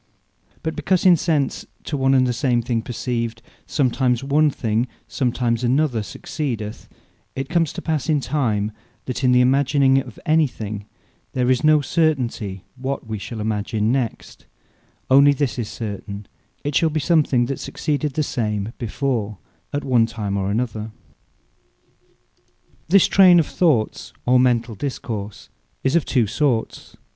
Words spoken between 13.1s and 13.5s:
shall